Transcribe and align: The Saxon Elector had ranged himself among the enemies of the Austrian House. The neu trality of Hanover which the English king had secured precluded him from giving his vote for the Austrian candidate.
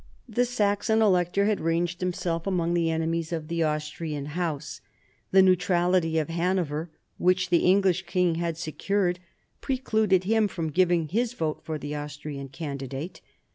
The 0.27 0.45
Saxon 0.45 0.99
Elector 1.03 1.45
had 1.45 1.59
ranged 1.61 1.99
himself 2.01 2.47
among 2.47 2.73
the 2.73 2.89
enemies 2.89 3.31
of 3.31 3.49
the 3.49 3.61
Austrian 3.61 4.33
House. 4.33 4.81
The 5.29 5.43
neu 5.43 5.55
trality 5.55 6.19
of 6.19 6.27
Hanover 6.27 6.89
which 7.19 7.51
the 7.51 7.59
English 7.63 8.07
king 8.07 8.33
had 8.41 8.57
secured 8.57 9.19
precluded 9.61 10.23
him 10.23 10.47
from 10.47 10.71
giving 10.71 11.09
his 11.09 11.33
vote 11.33 11.61
for 11.63 11.77
the 11.77 11.93
Austrian 11.93 12.47
candidate. 12.49 13.21